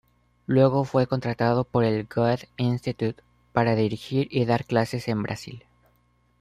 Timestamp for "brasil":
5.21-5.63